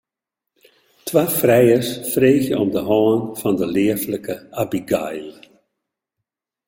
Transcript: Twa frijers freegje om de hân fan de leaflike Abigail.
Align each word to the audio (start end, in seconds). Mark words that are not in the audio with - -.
Twa 1.07 1.23
frijers 1.33 1.89
freegje 2.11 2.55
om 2.63 2.69
de 2.75 2.81
hân 2.89 3.19
fan 3.39 3.55
de 3.61 3.67
leaflike 3.75 4.35
Abigail. 4.63 5.29